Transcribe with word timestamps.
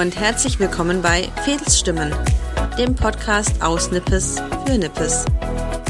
und 0.00 0.18
herzlich 0.18 0.58
willkommen 0.58 1.02
bei 1.02 1.28
Fädelsstimmen, 1.44 2.10
dem 2.78 2.94
Podcast 2.94 3.60
aus 3.60 3.90
Nippes 3.90 4.36
für 4.64 4.78
Nippes 4.78 5.26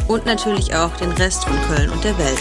und 0.09 0.27
natürlich 0.27 0.75
auch 0.75 0.91
den 0.97 1.13
Rest 1.13 1.45
von 1.45 1.57
Köln 1.69 1.91
und 1.91 2.03
der 2.03 2.19
Welt. 2.19 2.39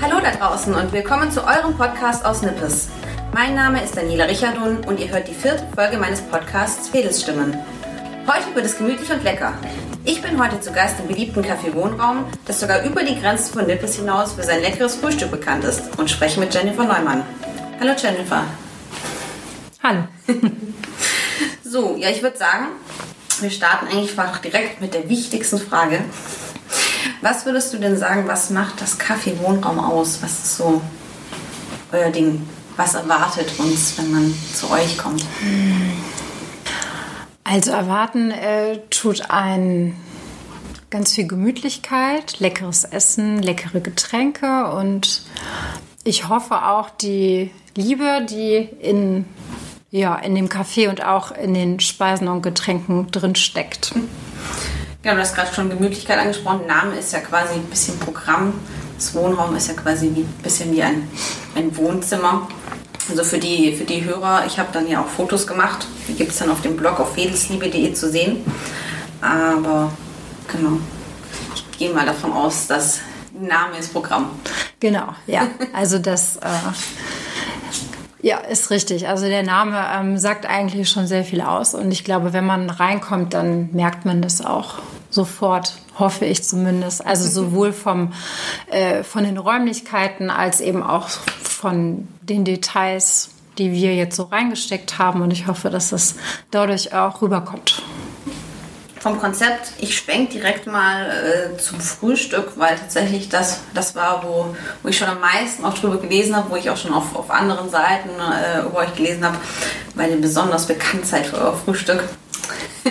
Hallo 0.00 0.20
da 0.22 0.30
draußen 0.30 0.74
und 0.74 0.90
willkommen 0.90 1.30
zu 1.30 1.46
eurem 1.46 1.76
Podcast 1.76 2.24
aus 2.24 2.40
Nippes. 2.40 2.88
Mein 3.34 3.54
Name 3.54 3.84
ist 3.84 3.94
Daniela 3.94 4.24
Richardun 4.24 4.78
und 4.86 4.98
ihr 4.98 5.10
hört 5.10 5.28
die 5.28 5.34
vierte 5.34 5.66
Folge 5.74 5.98
meines 5.98 6.22
Podcasts 6.22 6.88
Fädelsstimmen. 6.88 7.58
Heute 8.26 8.54
wird 8.54 8.64
es 8.64 8.78
gemütlich 8.78 9.12
und 9.12 9.22
lecker. 9.22 9.52
Ich 10.04 10.20
bin 10.20 10.42
heute 10.42 10.60
zu 10.60 10.72
Gast 10.72 10.98
im 10.98 11.06
beliebten 11.06 11.44
Café 11.44 11.72
Wohnraum, 11.74 12.24
das 12.44 12.58
sogar 12.58 12.82
über 12.82 13.04
die 13.04 13.20
Grenzen 13.20 13.52
von 13.52 13.66
Nippes 13.66 13.94
hinaus 13.94 14.32
für 14.32 14.42
sein 14.42 14.60
leckeres 14.60 14.96
Frühstück 14.96 15.30
bekannt 15.30 15.62
ist 15.62 15.96
und 15.96 16.10
spreche 16.10 16.40
mit 16.40 16.52
Jennifer 16.52 16.82
Neumann. 16.82 17.22
Hallo 17.78 17.92
Jennifer. 17.96 18.42
Hallo. 19.80 20.02
so, 21.64 21.96
ja, 21.96 22.10
ich 22.10 22.20
würde 22.20 22.36
sagen, 22.36 22.66
wir 23.40 23.50
starten 23.50 23.86
eigentlich 23.86 24.16
direkt 24.42 24.80
mit 24.80 24.92
der 24.92 25.08
wichtigsten 25.08 25.58
Frage. 25.58 26.00
Was 27.20 27.46
würdest 27.46 27.72
du 27.72 27.78
denn 27.78 27.96
sagen, 27.96 28.26
was 28.26 28.50
macht 28.50 28.80
das 28.80 28.98
Café 28.98 29.38
Wohnraum 29.38 29.78
aus? 29.78 30.18
Was 30.20 30.32
ist 30.32 30.56
so 30.56 30.82
euer 31.92 32.10
Ding? 32.10 32.44
Was 32.76 32.94
erwartet 32.94 33.52
uns, 33.58 33.96
wenn 33.98 34.10
man 34.10 34.34
zu 34.52 34.68
euch 34.68 34.98
kommt? 34.98 35.24
Also 37.52 37.72
erwarten 37.72 38.30
äh, 38.30 38.78
tut 38.88 39.24
ein 39.28 39.94
ganz 40.88 41.12
viel 41.12 41.26
Gemütlichkeit, 41.26 42.40
leckeres 42.40 42.84
Essen, 42.84 43.42
leckere 43.42 43.80
Getränke 43.80 44.72
und 44.72 45.20
ich 46.02 46.30
hoffe 46.30 46.64
auch 46.64 46.88
die 46.88 47.50
Liebe, 47.76 48.24
die 48.26 48.70
in, 48.80 49.26
ja, 49.90 50.14
in 50.14 50.34
dem 50.34 50.48
Kaffee 50.48 50.88
und 50.88 51.04
auch 51.04 51.30
in 51.30 51.52
den 51.52 51.78
Speisen 51.78 52.26
und 52.28 52.40
Getränken 52.40 53.10
drin 53.10 53.34
steckt. 53.34 53.92
Genau, 55.02 55.16
du 55.16 55.20
hast 55.20 55.34
gerade 55.34 55.52
schon 55.52 55.68
Gemütlichkeit 55.68 56.20
angesprochen. 56.20 56.66
Name 56.66 56.96
ist 56.96 57.12
ja 57.12 57.18
quasi 57.18 57.56
ein 57.56 57.64
bisschen 57.64 57.98
Programm. 57.98 58.54
Das 58.96 59.14
Wohnraum 59.14 59.54
ist 59.56 59.68
ja 59.68 59.74
quasi 59.74 60.06
ein 60.06 60.26
bisschen 60.42 60.72
wie 60.72 60.82
ein, 60.82 61.06
ein 61.54 61.76
Wohnzimmer. 61.76 62.48
Also 63.08 63.24
für 63.24 63.38
die, 63.38 63.72
für 63.72 63.84
die 63.84 64.04
Hörer, 64.04 64.44
ich 64.46 64.58
habe 64.58 64.68
dann 64.72 64.88
ja 64.88 65.02
auch 65.02 65.08
Fotos 65.08 65.46
gemacht. 65.46 65.86
Die 66.08 66.14
gibt 66.14 66.30
es 66.30 66.38
dann 66.38 66.50
auf 66.50 66.62
dem 66.62 66.76
Blog 66.76 67.00
auf 67.00 67.14
fedelsliebe.de 67.14 67.92
zu 67.94 68.10
sehen. 68.10 68.44
Aber 69.20 69.92
genau, 70.48 70.78
ich 71.54 71.78
gehe 71.78 71.92
mal 71.92 72.06
davon 72.06 72.32
aus, 72.32 72.66
dass 72.66 73.00
Name 73.32 73.78
ist 73.78 73.92
Programm. 73.92 74.30
Genau, 74.80 75.14
ja. 75.26 75.48
Also 75.72 75.98
das 75.98 76.36
äh, 76.36 76.48
ja, 78.22 78.38
ist 78.38 78.70
richtig. 78.70 79.08
Also 79.08 79.26
der 79.26 79.42
Name 79.42 79.84
ähm, 79.94 80.16
sagt 80.16 80.46
eigentlich 80.46 80.88
schon 80.88 81.06
sehr 81.06 81.24
viel 81.24 81.40
aus. 81.40 81.74
Und 81.74 81.90
ich 81.90 82.04
glaube, 82.04 82.32
wenn 82.32 82.46
man 82.46 82.70
reinkommt, 82.70 83.34
dann 83.34 83.70
merkt 83.72 84.04
man 84.04 84.22
das 84.22 84.44
auch 84.44 84.78
sofort, 85.12 85.74
hoffe 85.98 86.24
ich 86.24 86.42
zumindest. 86.42 87.04
Also 87.04 87.28
sowohl 87.42 87.72
vom, 87.72 88.12
äh, 88.70 89.04
von 89.04 89.24
den 89.24 89.38
Räumlichkeiten 89.38 90.30
als 90.30 90.60
eben 90.60 90.82
auch 90.82 91.08
von 91.08 92.08
den 92.22 92.44
Details, 92.44 93.30
die 93.58 93.72
wir 93.72 93.94
jetzt 93.94 94.16
so 94.16 94.24
reingesteckt 94.24 94.98
haben. 94.98 95.22
Und 95.22 95.30
ich 95.30 95.46
hoffe, 95.46 95.70
dass 95.70 95.90
das 95.90 96.16
dadurch 96.50 96.94
auch 96.94 97.22
rüberkommt 97.22 97.82
vom 99.02 99.18
Konzept, 99.18 99.72
ich 99.80 99.96
schwenk 99.96 100.30
direkt 100.30 100.68
mal 100.68 101.10
äh, 101.10 101.58
zum 101.58 101.80
Frühstück, 101.80 102.52
weil 102.54 102.76
tatsächlich 102.76 103.28
das, 103.28 103.58
das 103.74 103.96
war, 103.96 104.22
wo, 104.22 104.54
wo 104.84 104.88
ich 104.88 104.96
schon 104.96 105.08
am 105.08 105.18
meisten 105.18 105.64
auch 105.64 105.74
drüber 105.74 105.96
gelesen 105.96 106.36
habe, 106.36 106.50
wo 106.50 106.54
ich 106.54 106.70
auch 106.70 106.76
schon 106.76 106.94
auf, 106.94 107.16
auf 107.16 107.28
anderen 107.28 107.68
Seiten 107.68 108.10
äh, 108.10 108.60
über 108.60 108.78
euch 108.78 108.94
gelesen 108.94 109.24
habe, 109.24 109.38
weil 109.96 110.10
ihr 110.10 110.20
besonders 110.20 110.66
bekannt 110.68 111.04
seid 111.04 111.26
für 111.26 111.36
euer 111.36 111.56
Frühstück. 111.56 112.04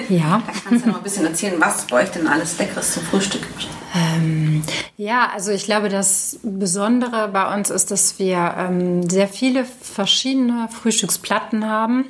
Ja. 0.09 0.41
da 0.47 0.53
kannst 0.68 0.85
du 0.85 0.90
noch 0.90 0.97
ein 0.97 1.03
bisschen 1.03 1.25
erzählen, 1.25 1.56
was 1.59 1.88
bei 1.88 2.03
euch 2.03 2.09
denn 2.09 2.28
alles 2.28 2.57
Leckeres 2.57 2.94
zum 2.94 3.03
Frühstück 3.03 3.41
gibt. 3.41 3.68
Ähm, 3.94 4.63
ja, 4.96 5.29
also 5.34 5.52
ich 5.52 5.66
glaube, 5.66 5.90
das 5.90 6.40
Besondere 6.44 7.28
bei 7.28 7.53
uns 7.53 7.69
ist, 7.69 7.91
dass 7.91 8.19
wir 8.19 8.56
ähm, 8.57 9.09
sehr 9.09 9.28
viele 9.28 9.66
verschiedene 9.66 10.69
Frühstücksplatten 10.69 11.68
haben. 11.68 12.06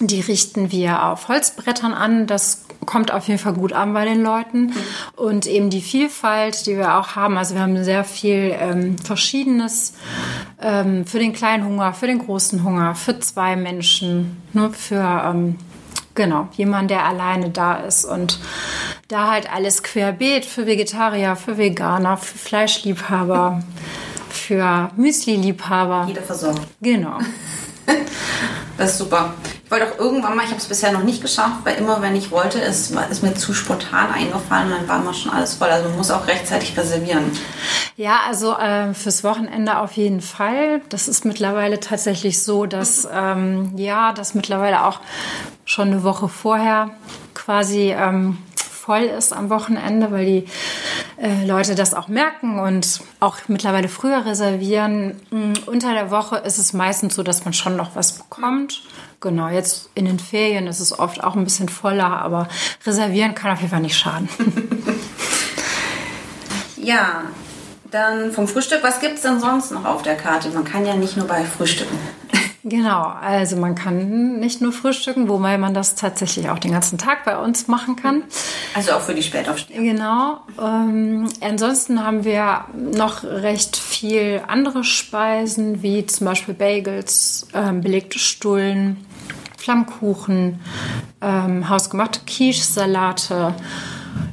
Die 0.00 0.20
richten 0.20 0.72
wir 0.72 1.04
auf 1.04 1.28
Holzbrettern 1.28 1.92
an. 1.92 2.26
Das 2.26 2.64
kommt 2.86 3.12
auf 3.12 3.28
jeden 3.28 3.38
Fall 3.38 3.52
gut 3.52 3.72
an 3.72 3.92
bei 3.92 4.04
den 4.04 4.22
Leuten. 4.22 4.72
Und 5.16 5.46
eben 5.46 5.68
die 5.68 5.82
Vielfalt, 5.82 6.66
die 6.66 6.76
wir 6.76 6.96
auch 6.96 7.16
haben. 7.16 7.36
Also 7.36 7.54
wir 7.54 7.62
haben 7.62 7.82
sehr 7.84 8.04
viel 8.04 8.54
ähm, 8.58 8.96
Verschiedenes 8.98 9.92
ähm, 10.62 11.04
für 11.04 11.18
den 11.18 11.32
kleinen 11.32 11.64
Hunger, 11.64 11.92
für 11.92 12.06
den 12.06 12.18
großen 12.18 12.64
Hunger, 12.64 12.94
für 12.94 13.18
zwei 13.20 13.56
Menschen, 13.56 14.40
ne, 14.54 14.70
für 14.70 15.22
ähm, 15.26 15.56
genau 16.18 16.48
jemand, 16.56 16.90
der 16.90 17.06
alleine 17.06 17.48
da 17.48 17.76
ist 17.76 18.04
und 18.04 18.38
da 19.08 19.30
halt 19.30 19.50
alles 19.50 19.82
querbeet 19.82 20.44
für 20.44 20.66
Vegetarier, 20.66 21.36
für 21.36 21.56
Veganer, 21.56 22.18
für 22.18 22.36
Fleischliebhaber, 22.36 23.62
für 24.28 24.90
Müsli-Liebhaber. 24.96 26.04
Jeder 26.08 26.22
versorgt. 26.22 26.60
Genau. 26.82 27.18
das 28.76 28.90
ist 28.90 28.98
super. 28.98 29.32
Ich 29.68 29.72
wollte 29.72 29.92
auch 29.92 29.98
irgendwann 29.98 30.34
mal, 30.34 30.44
ich 30.44 30.48
habe 30.48 30.62
es 30.62 30.64
bisher 30.64 30.92
noch 30.92 31.02
nicht 31.02 31.20
geschafft, 31.20 31.58
weil 31.64 31.76
immer, 31.76 32.00
wenn 32.00 32.16
ich 32.16 32.30
wollte, 32.30 32.58
ist, 32.58 32.90
ist 33.10 33.22
mir 33.22 33.34
zu 33.34 33.52
spontan 33.52 34.10
eingefallen 34.10 34.72
und 34.72 34.78
dann 34.78 34.88
war 34.88 35.00
immer 35.02 35.12
schon 35.12 35.30
alles 35.30 35.56
voll. 35.56 35.68
Also 35.68 35.90
man 35.90 35.98
muss 35.98 36.10
auch 36.10 36.26
rechtzeitig 36.26 36.74
reservieren. 36.74 37.30
Ja, 37.94 38.20
also 38.26 38.56
äh, 38.56 38.94
fürs 38.94 39.24
Wochenende 39.24 39.76
auf 39.76 39.92
jeden 39.92 40.22
Fall. 40.22 40.80
Das 40.88 41.06
ist 41.06 41.26
mittlerweile 41.26 41.80
tatsächlich 41.80 42.42
so, 42.42 42.64
dass 42.64 43.06
ähm, 43.12 43.74
ja, 43.76 44.14
dass 44.14 44.32
mittlerweile 44.32 44.86
auch 44.86 45.00
schon 45.66 45.88
eine 45.88 46.02
Woche 46.02 46.30
vorher 46.30 46.88
quasi 47.34 47.92
ähm, 47.92 48.38
voll 48.88 49.02
ist 49.02 49.34
am 49.34 49.50
Wochenende, 49.50 50.10
weil 50.10 50.24
die 50.24 50.44
äh, 51.20 51.44
Leute 51.44 51.74
das 51.74 51.94
auch 51.94 52.08
merken 52.08 52.60
und 52.60 53.00
auch 53.18 53.36
mittlerweile 53.48 53.88
früher 53.88 54.24
reservieren. 54.24 55.20
Mm, 55.30 55.52
unter 55.66 55.92
der 55.92 56.10
Woche 56.10 56.36
ist 56.36 56.58
es 56.58 56.72
meistens 56.72 57.16
so, 57.16 57.22
dass 57.22 57.44
man 57.44 57.54
schon 57.54 57.76
noch 57.76 57.96
was 57.96 58.12
bekommt. 58.12 58.82
Genau, 59.20 59.48
jetzt 59.48 59.90
in 59.96 60.04
den 60.04 60.20
Ferien 60.20 60.68
ist 60.68 60.78
es 60.78 60.96
oft 60.96 61.24
auch 61.24 61.34
ein 61.34 61.42
bisschen 61.42 61.68
voller, 61.68 62.20
aber 62.20 62.48
reservieren 62.86 63.34
kann 63.34 63.50
auf 63.50 63.58
jeden 63.58 63.70
Fall 63.70 63.80
nicht 63.80 63.98
schaden. 63.98 64.28
ja, 66.76 67.22
dann 67.90 68.30
vom 68.30 68.46
Frühstück, 68.46 68.78
was 68.82 69.00
gibt 69.00 69.14
es 69.14 69.22
denn 69.22 69.40
sonst 69.40 69.72
noch 69.72 69.84
auf 69.84 70.02
der 70.02 70.14
Karte? 70.14 70.50
Man 70.50 70.64
kann 70.64 70.86
ja 70.86 70.94
nicht 70.94 71.16
nur 71.16 71.26
bei 71.26 71.44
Frühstücken. 71.44 71.98
Genau, 72.64 73.04
also 73.04 73.56
man 73.56 73.76
kann 73.76 74.40
nicht 74.40 74.60
nur 74.60 74.72
frühstücken, 74.72 75.28
wobei 75.28 75.58
man 75.58 75.74
das 75.74 75.94
tatsächlich 75.94 76.50
auch 76.50 76.58
den 76.58 76.72
ganzen 76.72 76.98
Tag 76.98 77.24
bei 77.24 77.38
uns 77.38 77.68
machen 77.68 77.94
kann. 77.94 78.24
Also 78.74 78.92
auch 78.92 79.00
für 79.00 79.14
die 79.14 79.22
Spätaufsteher. 79.22 79.80
Genau. 79.80 80.40
Ähm, 80.60 81.28
ansonsten 81.40 82.02
haben 82.02 82.24
wir 82.24 82.64
noch 82.74 83.22
recht 83.22 83.76
viel 83.76 84.42
andere 84.48 84.82
Speisen, 84.82 85.82
wie 85.82 86.04
zum 86.06 86.26
Beispiel 86.26 86.54
Bagels, 86.54 87.46
ähm, 87.54 87.80
belegte 87.80 88.18
Stullen, 88.18 89.06
Flammkuchen, 89.56 90.60
ähm, 91.20 91.68
hausgemachte 91.68 92.20
Quiche-Salate 92.26 93.54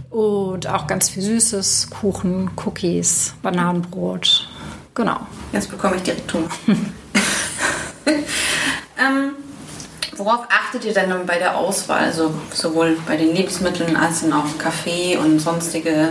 und 0.09 0.67
auch 0.67 0.87
ganz 0.87 1.09
viel 1.09 1.21
Süßes, 1.21 1.89
Kuchen, 1.91 2.49
Cookies, 2.65 3.35
Bananenbrot. 3.43 4.49
Genau. 4.95 5.19
Jetzt 5.51 5.69
bekomme 5.69 5.97
ich 5.97 6.03
direkt 6.03 6.33
Hunger. 6.33 6.49
ähm, 8.99 9.31
worauf 10.17 10.45
achtet 10.49 10.85
ihr 10.85 10.93
denn 10.93 11.25
bei 11.25 11.37
der 11.37 11.57
Auswahl? 11.57 12.05
Also 12.05 12.33
sowohl 12.53 12.97
bei 13.07 13.17
den 13.17 13.35
Lebensmitteln 13.35 13.95
als 13.95 14.23
auch 14.31 14.57
Kaffee 14.57 15.17
und 15.17 15.39
sonstige 15.39 16.09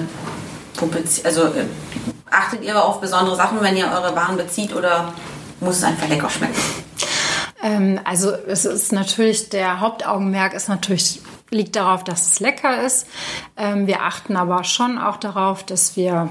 also 1.25 1.45
äh, 1.45 1.65
achtet 2.31 2.63
ihr 2.63 2.83
auf 2.83 3.01
besondere 3.01 3.37
Sachen, 3.37 3.61
wenn 3.63 3.77
ihr 3.77 3.87
eure 3.87 4.15
Waren 4.17 4.37
bezieht 4.37 4.75
oder 4.75 5.13
muss 5.61 5.77
es 5.77 5.85
einfach 5.85 6.09
lecker 6.09 6.29
schmecken? 6.29 6.61
Ähm, 7.63 8.01
also 8.05 8.33
es 8.33 8.65
ist 8.65 8.93
natürlich, 8.93 9.49
der 9.49 9.81
Hauptaugenmerk 9.81 10.53
ist 10.53 10.69
natürlich, 10.69 11.23
liegt 11.51 11.77
darauf, 11.77 12.05
dass 12.05 12.33
es 12.33 12.41
lecker 12.41 12.83
ist. 12.83 13.07
Ähm, 13.57 13.87
wir 13.87 14.03
achten 14.03 14.37
aber 14.37 14.65
schon 14.65 14.99
auch 14.99 15.17
darauf, 15.17 15.65
dass 15.65 15.97
wir 15.97 16.29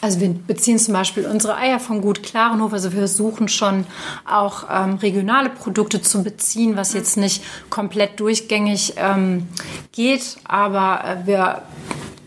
also 0.00 0.20
wir 0.20 0.30
beziehen 0.30 0.78
zum 0.78 0.94
Beispiel 0.94 1.26
unsere 1.26 1.56
Eier 1.56 1.78
von 1.78 2.00
Gut 2.00 2.22
Klarenhof. 2.22 2.72
Also 2.72 2.92
wir 2.92 3.00
versuchen 3.00 3.48
schon 3.48 3.84
auch 4.30 4.64
ähm, 4.70 4.94
regionale 4.94 5.50
Produkte 5.50 6.00
zu 6.00 6.22
beziehen, 6.22 6.76
was 6.76 6.94
jetzt 6.94 7.16
nicht 7.16 7.42
komplett 7.68 8.18
durchgängig 8.20 8.94
ähm, 8.96 9.48
geht. 9.92 10.38
Aber 10.44 11.04
äh, 11.04 11.26
wir 11.26 11.62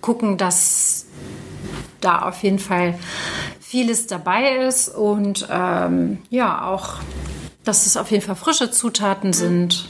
gucken, 0.02 0.38
dass 0.38 1.06
da 2.02 2.24
auf 2.24 2.44
jeden 2.44 2.60
Fall 2.60 3.00
vieles 3.60 4.08
dabei 4.08 4.58
ist 4.68 4.90
und 4.90 5.48
ähm, 5.50 6.20
ja 6.30 6.66
auch 6.66 7.00
dass 7.64 7.86
es 7.86 7.98
auf 7.98 8.12
jeden 8.12 8.24
Fall 8.24 8.36
frische 8.36 8.72
Zutaten 8.72 9.34
sind. 9.34 9.88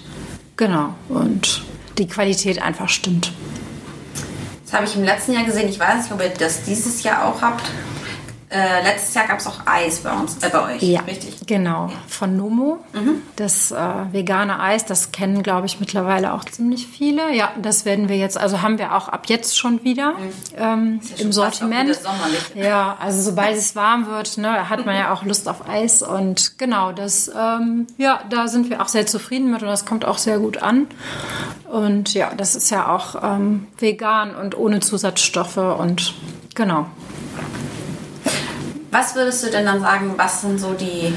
Genau. 0.56 0.94
Und 1.10 1.64
die 1.98 2.08
Qualität 2.08 2.62
einfach 2.62 2.90
stimmt. 2.90 3.32
Das 4.74 4.80
habe 4.80 4.90
ich 4.90 4.96
im 4.98 5.04
letzten 5.04 5.34
Jahr 5.34 5.44
gesehen. 5.44 5.70
Ich 5.70 5.80
weiß 5.80 6.02
nicht, 6.02 6.12
ob 6.12 6.20
ihr 6.20 6.30
das 6.30 6.64
dieses 6.64 7.04
Jahr 7.04 7.26
auch 7.26 7.40
habt. 7.44 7.70
Äh, 8.54 8.84
letztes 8.84 9.16
Jahr 9.16 9.26
gab 9.28 9.40
es 9.40 9.48
auch 9.48 9.62
Eis 9.66 10.02
bei 10.02 10.12
uns, 10.12 10.38
äh, 10.44 10.50
bei 10.50 10.76
euch, 10.76 10.84
Ja, 10.84 11.00
richtig? 11.02 11.38
genau. 11.48 11.92
Von 12.08 12.38
Nomo. 12.38 12.78
Das 13.36 13.72
äh, 13.72 13.76
vegane 14.12 14.60
Eis, 14.60 14.86
das 14.86 15.12
kennen, 15.12 15.42
glaube 15.42 15.66
ich, 15.66 15.80
mittlerweile 15.80 16.34
auch 16.34 16.46
ziemlich 16.46 16.86
viele. 16.86 17.34
Ja, 17.36 17.52
das 17.60 17.84
werden 17.86 18.10
wir 18.10 18.18
jetzt, 18.18 18.38
also 18.38 18.62
haben 18.62 18.78
wir 18.78 18.94
auch 18.96 19.08
ab 19.08 19.24
jetzt 19.26 19.58
schon 19.58 19.84
wieder 19.84 20.14
ähm, 20.56 21.00
Ist 21.02 21.10
ja 21.10 21.18
schon 21.18 21.26
im 21.26 21.34
Sortiment. 21.34 22.00
Ja, 22.54 22.96
also 23.00 23.24
sobald 23.24 23.58
es 23.58 23.76
warm 23.76 24.06
wird, 24.06 24.38
ne, 24.38 24.70
hat 24.70 24.86
man 24.86 24.96
ja 24.96 25.12
auch 25.12 25.24
Lust 25.24 25.50
auf 25.50 25.68
Eis. 25.68 26.04
Und 26.04 26.60
genau, 26.60 26.92
das, 26.92 27.32
ähm, 27.36 27.88
ja, 27.98 28.20
da 28.30 28.48
sind 28.48 28.70
wir 28.70 28.84
auch 28.84 28.88
sehr 28.88 29.08
zufrieden 29.08 29.50
mit 29.52 29.64
und 29.64 29.68
das 29.68 29.86
kommt 29.86 30.06
auch 30.06 30.20
sehr 30.20 30.38
gut 30.38 30.62
an. 30.62 30.86
Und 31.72 32.14
ja, 32.14 32.32
das 32.38 32.56
ist 32.56 32.70
ja 32.70 32.94
auch 32.94 33.16
ähm, 33.24 33.66
vegan 33.80 34.36
und 34.36 34.56
ohne 34.56 34.80
Zusatzstoffe 34.80 35.58
und 35.58 36.14
genau. 36.54 36.86
Was 38.94 39.16
würdest 39.16 39.44
du 39.44 39.50
denn 39.50 39.66
dann 39.66 39.82
sagen, 39.82 40.14
was 40.18 40.42
sind 40.42 40.60
so 40.60 40.74
die, 40.74 41.12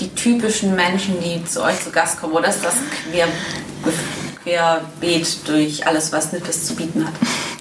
die 0.00 0.08
typischen 0.14 0.74
Menschen, 0.74 1.20
die 1.20 1.44
zu 1.44 1.62
euch 1.62 1.78
zu 1.84 1.90
Gast 1.90 2.18
kommen? 2.18 2.32
Oder 2.32 2.48
ist 2.48 2.64
das 2.64 2.76
quer, 3.12 3.28
querbeet 4.42 5.46
durch 5.46 5.86
alles, 5.86 6.10
was 6.12 6.32
Nippes 6.32 6.64
zu 6.64 6.74
bieten 6.74 7.06
hat? 7.06 7.12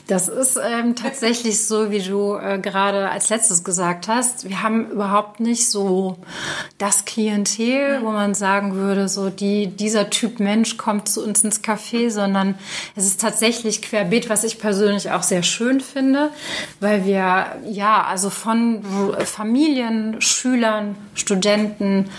Das 0.08 0.30
ist 0.30 0.58
ähm, 0.58 0.96
tatsächlich 0.96 1.68
so, 1.68 1.92
wie 1.92 2.00
du 2.00 2.36
äh, 2.36 2.60
gerade 2.60 3.10
als 3.10 3.28
letztes 3.30 3.66
gesagt 3.66 4.08
hast. 4.08 4.48
Wir 4.48 4.64
haben 4.64 4.90
überhaupt 4.90 5.42
nicht 5.42 5.70
so 5.70 6.16
das 6.78 7.04
Klientel, 7.04 8.00
wo 8.02 8.12
man 8.12 8.34
sagen 8.34 8.76
würde, 8.76 9.10
so 9.10 9.30
die, 9.30 9.68
dieser 9.68 10.10
Typ 10.10 10.40
Mensch 10.40 10.78
kommt 10.78 11.10
zu 11.10 11.22
uns 11.22 11.44
ins 11.44 11.62
Café, 11.62 12.10
sondern 12.10 12.56
es 12.96 13.06
ist 13.06 13.20
tatsächlich 13.20 13.82
querbeet, 13.82 14.30
was 14.30 14.46
ich 14.46 14.60
persönlich 14.60 15.12
auch 15.12 15.24
sehr 15.24 15.44
schön 15.44 15.82
finde, 15.82 16.30
weil 16.80 17.04
wir 17.04 17.58
ja 17.70 18.04
also 18.04 18.30
von 18.30 18.86
Familien, 19.26 20.22
Schülern, 20.22 20.96
Studenten, 21.16 22.10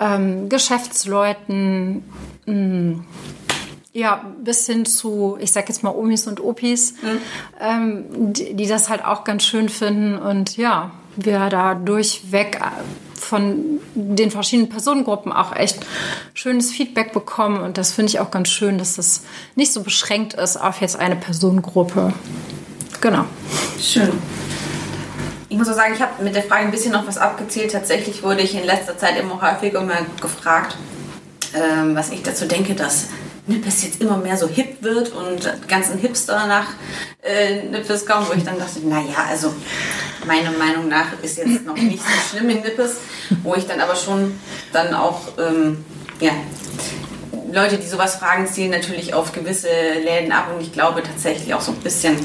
ähm, 0.00 0.48
Geschäftsleuten, 0.48 2.02
mh, 2.46 3.04
ja, 3.96 4.22
bis 4.42 4.66
hin 4.66 4.84
zu, 4.84 5.38
ich 5.40 5.52
sag 5.52 5.68
jetzt 5.68 5.82
mal 5.82 5.90
Omis 5.90 6.26
und 6.26 6.40
Opis, 6.40 6.94
ähm, 7.58 8.04
die, 8.34 8.54
die 8.54 8.66
das 8.66 8.90
halt 8.90 9.02
auch 9.02 9.24
ganz 9.24 9.44
schön 9.44 9.70
finden 9.70 10.18
und 10.18 10.58
ja, 10.58 10.90
wir 11.16 11.48
da 11.48 11.74
durchweg 11.74 12.56
äh, 12.56 13.18
von 13.18 13.80
den 13.94 14.30
verschiedenen 14.30 14.68
Personengruppen 14.68 15.32
auch 15.32 15.56
echt 15.56 15.78
schönes 16.34 16.70
Feedback 16.70 17.14
bekommen 17.14 17.62
und 17.62 17.78
das 17.78 17.92
finde 17.92 18.10
ich 18.10 18.20
auch 18.20 18.30
ganz 18.30 18.50
schön, 18.50 18.76
dass 18.76 18.96
das 18.96 19.22
nicht 19.54 19.72
so 19.72 19.82
beschränkt 19.82 20.34
ist 20.34 20.58
auf 20.58 20.82
jetzt 20.82 20.96
eine 20.96 21.16
Personengruppe. 21.16 22.12
Genau. 23.00 23.24
Schön. 23.80 24.12
Ich 25.48 25.56
muss 25.56 25.70
auch 25.70 25.74
sagen, 25.74 25.94
ich 25.94 26.02
habe 26.02 26.22
mit 26.22 26.34
der 26.34 26.42
Frage 26.42 26.66
ein 26.66 26.70
bisschen 26.70 26.92
noch 26.92 27.06
was 27.06 27.16
abgezählt. 27.16 27.72
Tatsächlich 27.72 28.22
wurde 28.22 28.42
ich 28.42 28.54
in 28.54 28.64
letzter 28.64 28.98
Zeit 28.98 29.18
immer 29.18 29.40
häufiger 29.40 29.80
mal 29.80 30.04
gefragt, 30.20 30.76
ähm, 31.54 31.96
was 31.96 32.10
ich 32.10 32.22
dazu 32.22 32.46
denke, 32.46 32.74
dass 32.74 33.06
Nippes 33.46 33.84
jetzt 33.84 34.00
immer 34.00 34.16
mehr 34.16 34.36
so 34.36 34.48
hip 34.48 34.82
wird 34.82 35.12
und 35.12 35.68
ganzen 35.68 35.98
Hipster 35.98 36.46
nach 36.46 36.66
äh, 37.22 37.62
Nippes 37.62 38.06
kommen, 38.06 38.26
wo 38.28 38.32
ich 38.32 38.44
dann 38.44 38.58
dachte, 38.58 38.80
naja, 38.86 39.26
also 39.28 39.52
meiner 40.26 40.50
Meinung 40.52 40.88
nach 40.88 41.06
ist 41.22 41.38
jetzt 41.38 41.64
noch 41.64 41.76
nicht 41.76 42.02
so 42.02 42.08
schlimm 42.30 42.50
in 42.50 42.60
Nippes, 42.62 42.96
wo 43.42 43.54
ich 43.54 43.66
dann 43.66 43.80
aber 43.80 43.94
schon 43.94 44.38
dann 44.72 44.94
auch, 44.94 45.20
ähm, 45.38 45.84
ja, 46.20 46.32
Leute, 47.52 47.78
die 47.78 47.86
sowas 47.86 48.16
fragen, 48.16 48.46
zielen 48.48 48.70
natürlich 48.70 49.14
auf 49.14 49.32
gewisse 49.32 49.68
Läden 49.68 50.32
ab 50.32 50.50
und 50.54 50.60
ich 50.60 50.72
glaube 50.72 51.02
tatsächlich 51.02 51.54
auch 51.54 51.60
so 51.60 51.72
ein 51.72 51.78
bisschen 51.78 52.16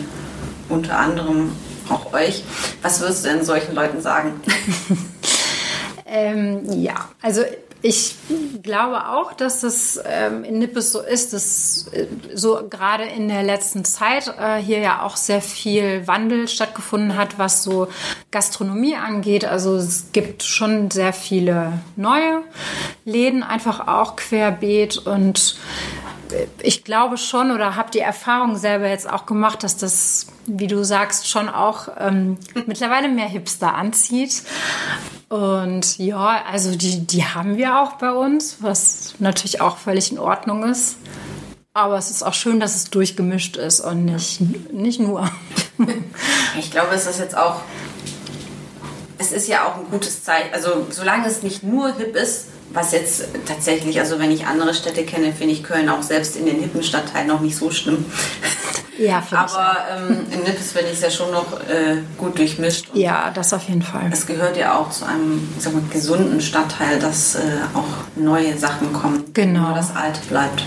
unter 0.69 0.97
anderem 0.97 1.51
auch 1.89 2.13
euch. 2.13 2.43
Was 2.81 2.99
würdest 2.99 3.25
du 3.25 3.29
denn 3.29 3.45
solchen 3.45 3.75
Leuten 3.75 4.01
sagen? 4.01 4.41
Ähm, 6.13 6.69
ja, 6.81 7.09
also 7.21 7.41
ich 7.81 8.15
glaube 8.61 9.07
auch, 9.07 9.33
dass 9.33 9.61
das 9.61 9.99
ähm, 10.05 10.43
in 10.43 10.59
Nippes 10.59 10.91
so 10.91 11.01
ist, 11.01 11.33
dass 11.33 11.87
äh, 11.93 12.07
so 12.33 12.67
gerade 12.69 13.05
in 13.05 13.27
der 13.27 13.43
letzten 13.43 13.83
Zeit 13.85 14.27
äh, 14.39 14.57
hier 14.57 14.79
ja 14.79 15.01
auch 15.01 15.17
sehr 15.17 15.41
viel 15.41 16.07
Wandel 16.07 16.47
stattgefunden 16.47 17.17
hat, 17.17 17.39
was 17.39 17.63
so 17.63 17.87
Gastronomie 18.29 18.95
angeht. 18.95 19.45
Also 19.45 19.75
es 19.75 20.11
gibt 20.11 20.43
schon 20.43 20.91
sehr 20.91 21.13
viele 21.13 21.79
neue 21.95 22.43
Läden, 23.03 23.41
einfach 23.41 23.87
auch 23.87 24.15
querbeet 24.15 24.97
und 24.97 25.57
ich 26.61 26.83
glaube 26.83 27.17
schon 27.17 27.51
oder 27.51 27.75
habe 27.75 27.91
die 27.91 27.99
Erfahrung 27.99 28.55
selber 28.55 28.87
jetzt 28.87 29.09
auch 29.09 29.25
gemacht, 29.25 29.63
dass 29.63 29.77
das, 29.77 30.27
wie 30.45 30.67
du 30.67 30.83
sagst, 30.83 31.27
schon 31.27 31.49
auch 31.49 31.89
ähm, 31.99 32.37
mittlerweile 32.67 33.09
mehr 33.09 33.27
Hipster 33.27 33.73
anzieht. 33.73 34.43
Und 35.31 35.97
ja, 35.97 36.43
also 36.51 36.75
die, 36.75 37.07
die 37.07 37.23
haben 37.23 37.55
wir 37.55 37.79
auch 37.79 37.93
bei 37.93 38.11
uns, 38.11 38.57
was 38.59 39.13
natürlich 39.19 39.61
auch 39.61 39.77
völlig 39.77 40.11
in 40.11 40.19
Ordnung 40.19 40.65
ist. 40.65 40.97
Aber 41.73 41.97
es 41.97 42.11
ist 42.11 42.21
auch 42.21 42.33
schön, 42.33 42.59
dass 42.59 42.75
es 42.75 42.89
durchgemischt 42.89 43.55
ist 43.55 43.79
und 43.79 44.03
nicht, 44.03 44.41
nicht 44.73 44.99
nur. 44.99 45.31
Ich 46.59 46.69
glaube, 46.69 46.93
es 46.93 47.07
ist 47.07 47.19
jetzt 47.19 47.37
auch, 47.37 47.61
es 49.17 49.31
ist 49.31 49.47
ja 49.47 49.65
auch 49.65 49.77
ein 49.77 49.89
gutes 49.89 50.25
Zeichen. 50.25 50.53
Also 50.53 50.85
solange 50.89 51.25
es 51.27 51.43
nicht 51.43 51.63
nur 51.63 51.95
hip 51.95 52.13
ist, 52.13 52.47
was 52.73 52.91
jetzt 52.91 53.23
tatsächlich, 53.45 53.99
also 54.01 54.19
wenn 54.19 54.31
ich 54.31 54.45
andere 54.45 54.73
Städte 54.73 55.05
kenne, 55.05 55.31
finde 55.31 55.53
ich 55.53 55.63
Köln 55.63 55.87
auch 55.87 56.03
selbst 56.03 56.35
in 56.35 56.45
den 56.45 56.59
hippen 56.59 56.83
Stadtteilen 56.83 57.27
noch 57.27 57.39
nicht 57.39 57.55
so 57.55 57.71
schlimm. 57.71 58.05
Ja, 58.97 59.23
Aber 59.31 59.77
ähm, 59.89 60.25
in 60.31 60.43
Nippes 60.43 60.73
finde 60.73 60.89
ich 60.89 60.95
es 60.97 61.01
ja 61.01 61.09
schon 61.09 61.31
noch 61.31 61.59
äh, 61.61 61.97
gut 62.17 62.37
durchmischt. 62.37 62.89
Und 62.93 62.99
Ja, 62.99 63.31
das 63.33 63.53
auf 63.53 63.63
jeden 63.69 63.81
Fall. 63.81 64.09
Es 64.11 64.25
gehört 64.27 64.57
ja 64.57 64.77
auch 64.77 64.89
zu 64.89 65.05
einem 65.05 65.47
ich 65.57 65.63
sag 65.63 65.73
mal, 65.73 65.83
gesunden 65.89 66.41
Stadtteil, 66.41 66.99
dass 66.99 67.35
äh, 67.35 67.39
auch 67.73 67.85
neue 68.15 68.57
Sachen 68.57 68.91
kommen. 68.93 69.25
Genau. 69.33 69.67
Nur 69.67 69.73
das 69.75 69.95
Alte 69.95 70.19
bleibt. 70.27 70.63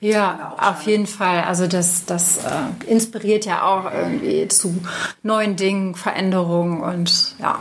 Ja, 0.00 0.54
auf 0.58 0.82
jeden 0.82 1.06
Fall. 1.06 1.44
Also 1.44 1.66
das, 1.66 2.06
das 2.06 2.38
äh, 2.38 2.90
inspiriert 2.90 3.44
ja 3.44 3.62
auch 3.62 3.92
irgendwie 3.92 4.48
zu 4.48 4.74
neuen 5.22 5.56
Dingen, 5.56 5.94
Veränderungen 5.94 6.80
und 6.80 7.34
ja, 7.38 7.58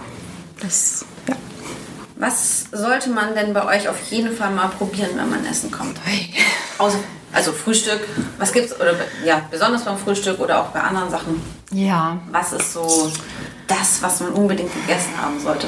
das, 0.61 1.05
ja. 1.27 1.35
Was 2.15 2.65
sollte 2.71 3.09
man 3.09 3.35
denn 3.35 3.53
bei 3.53 3.65
euch 3.65 3.87
auf 3.89 4.01
jeden 4.09 4.35
Fall 4.35 4.51
mal 4.51 4.67
probieren, 4.69 5.11
wenn 5.15 5.29
man 5.29 5.45
essen 5.45 5.69
kommt? 5.71 5.97
Außer, 6.77 6.99
also 7.33 7.51
Frühstück. 7.51 8.07
Was 8.37 8.51
gibt's 8.51 8.73
oder 8.79 8.95
ja 9.23 9.41
besonders 9.51 9.85
beim 9.85 9.97
Frühstück 9.97 10.39
oder 10.39 10.61
auch 10.61 10.67
bei 10.67 10.81
anderen 10.81 11.09
Sachen? 11.09 11.41
Ja, 11.71 12.19
Was 12.31 12.53
ist 12.53 12.73
so 12.73 13.11
das, 13.67 14.01
was 14.01 14.19
man 14.21 14.31
unbedingt 14.31 14.73
gegessen 14.73 15.11
haben 15.21 15.39
sollte? 15.39 15.67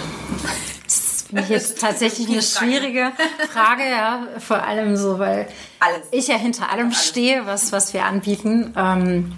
das 0.83 1.23
finde 1.27 1.43
ich 1.43 1.49
jetzt 1.49 1.77
tatsächlich 1.79 2.27
eine 2.27 2.41
schwierige 2.41 3.11
Frage, 3.53 3.83
ja, 3.89 4.27
vor 4.39 4.63
allem 4.63 4.97
so, 4.97 5.19
weil 5.19 5.47
Alles. 5.79 6.07
ich 6.11 6.27
ja 6.27 6.35
hinter 6.35 6.69
allem 6.71 6.91
stehe, 6.91 7.45
was, 7.45 7.71
was 7.71 7.93
wir 7.93 8.05
anbieten. 8.05 8.73
Ähm, 8.75 9.33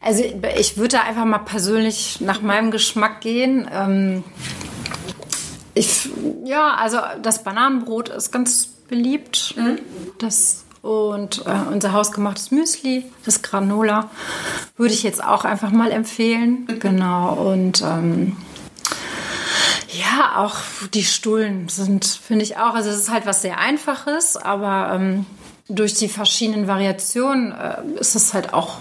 also 0.00 0.24
ich 0.56 0.76
würde 0.76 0.96
da 0.96 1.02
einfach 1.02 1.24
mal 1.24 1.38
persönlich 1.38 2.20
nach 2.20 2.40
meinem 2.40 2.70
Geschmack 2.70 3.20
gehen. 3.20 3.68
Ähm, 3.72 4.24
ich, 5.74 6.08
ja, 6.44 6.74
also 6.74 6.98
das 7.22 7.44
Bananenbrot 7.44 8.08
ist 8.08 8.32
ganz 8.32 8.66
beliebt. 8.88 9.54
Das 10.18 10.64
und 10.88 11.44
äh, 11.44 11.70
unser 11.70 11.92
hausgemachtes 11.92 12.50
Müsli, 12.50 13.04
das 13.26 13.42
Granola, 13.42 14.08
würde 14.78 14.94
ich 14.94 15.02
jetzt 15.02 15.22
auch 15.22 15.44
einfach 15.44 15.70
mal 15.70 15.90
empfehlen. 15.90 16.66
Genau. 16.80 17.34
Und 17.34 17.82
ähm, 17.82 18.38
ja, 19.88 20.36
auch 20.36 20.56
die 20.94 21.04
Stullen 21.04 21.68
sind, 21.68 22.06
finde 22.06 22.42
ich 22.42 22.56
auch. 22.56 22.74
Also 22.74 22.88
es 22.88 22.96
ist 22.96 23.10
halt 23.10 23.26
was 23.26 23.42
sehr 23.42 23.58
Einfaches, 23.58 24.38
aber 24.38 24.94
ähm, 24.94 25.26
durch 25.68 25.92
die 25.92 26.08
verschiedenen 26.08 26.66
Variationen 26.66 27.52
äh, 27.52 28.00
ist 28.00 28.14
es 28.14 28.32
halt 28.32 28.54
auch 28.54 28.78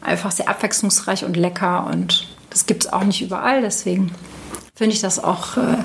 einfach 0.00 0.30
sehr 0.30 0.48
abwechslungsreich 0.48 1.24
und 1.24 1.36
lecker 1.36 1.88
und 1.90 2.28
das 2.50 2.66
gibt 2.66 2.84
es 2.84 2.92
auch 2.92 3.02
nicht 3.02 3.20
überall. 3.20 3.62
Deswegen 3.62 4.12
finde 4.76 4.94
ich 4.94 5.00
das 5.00 5.22
auch 5.22 5.56
äh, 5.56 5.78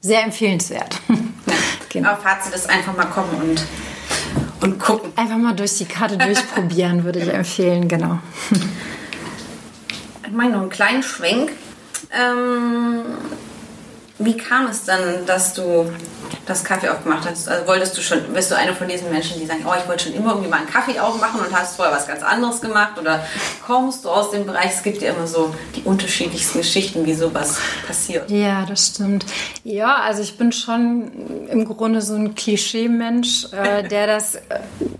sehr 0.00 0.24
empfehlenswert. 0.24 1.00
genau. 1.88 2.10
Aber 2.10 2.20
Fazit 2.20 2.52
ist 2.52 2.68
einfach 2.68 2.96
mal 2.96 3.06
kommen 3.06 3.40
und, 3.40 3.64
und 4.64 4.78
gucken. 4.80 5.12
Einfach 5.14 5.36
mal 5.36 5.54
durch 5.54 5.76
die 5.76 5.84
Karte 5.84 6.16
durchprobieren, 6.16 7.04
würde 7.04 7.20
ich 7.20 7.28
empfehlen, 7.28 7.86
genau. 7.86 8.18
Ich 10.26 10.32
meine, 10.32 10.52
noch 10.52 10.62
einen 10.62 10.70
kleinen 10.70 11.02
Schwenk. 11.02 11.52
Ähm, 12.10 13.02
wie 14.18 14.36
kam 14.36 14.66
es 14.66 14.84
dann, 14.84 15.26
dass 15.26 15.54
du 15.54 15.92
das 16.46 16.64
Kaffee 16.64 16.88
aufgemacht 16.88 17.28
hast? 17.28 17.48
Also 17.48 17.66
wolltest 17.66 17.96
du 17.96 18.02
schon, 18.02 18.20
bist 18.32 18.50
du 18.50 18.56
eine 18.56 18.74
von 18.74 18.88
diesen 18.88 19.10
Menschen, 19.10 19.38
die 19.38 19.46
sagen, 19.46 19.64
oh, 19.66 19.72
ich 19.78 19.88
wollte 19.88 20.04
schon 20.04 20.14
immer 20.14 20.30
irgendwie 20.30 20.50
mal 20.50 20.58
einen 20.58 20.68
Kaffee 20.68 20.98
aufmachen 20.98 21.40
und 21.40 21.54
hast 21.56 21.76
vorher 21.76 21.94
was 21.94 22.06
ganz 22.06 22.22
anderes 22.22 22.60
gemacht? 22.60 22.98
Oder 22.98 23.24
kommst 23.66 24.04
du 24.04 24.10
aus 24.10 24.30
dem 24.30 24.46
Bereich? 24.46 24.72
Es 24.74 24.82
gibt 24.82 25.02
ja 25.02 25.12
immer 25.12 25.26
so 25.26 25.54
die 25.76 25.82
unterschiedlichsten 25.82 26.58
Geschichten, 26.58 27.06
wie 27.06 27.14
sowas 27.14 27.58
passiert. 27.86 28.30
Ja, 28.30 28.64
das 28.66 28.88
stimmt. 28.88 29.26
Ja, 29.62 29.96
also 29.96 30.22
ich 30.22 30.36
bin 30.36 30.52
schon 30.52 31.48
im 31.48 31.64
Grunde 31.64 32.02
so 32.02 32.14
ein 32.14 32.34
Klischee-Mensch, 32.34 33.52
äh, 33.52 33.82
der 33.88 34.06
das 34.06 34.36
äh, 34.36 34.40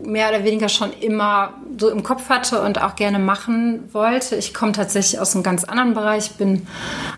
mehr 0.03 0.29
oder 0.29 0.45
weniger 0.45 0.69
schon 0.69 0.93
immer 0.93 1.55
so 1.79 1.91
im 1.91 2.03
Kopf 2.03 2.29
hatte 2.29 2.63
und 2.63 2.81
auch 2.81 2.97
gerne 2.97 3.19
machen 3.19 3.89
wollte. 3.93 4.37
Ich 4.37 4.55
komme 4.55 4.73
tatsächlich 4.73 5.21
aus 5.21 5.35
einem 5.35 5.43
ganz 5.43 5.65
anderen 5.65 5.95
Bereich, 5.95 6.33
bin 6.33 6.67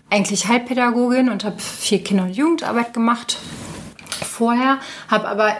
eigentlich 0.09 0.47
Heilpädagogin 0.47 1.29
und 1.29 1.43
habe 1.43 1.59
viel 1.59 1.99
Kinder- 1.99 2.23
und 2.23 2.35
Jugendarbeit 2.35 2.93
gemacht 2.93 3.37
vorher, 4.25 4.79
habe 5.09 5.27
aber 5.27 5.53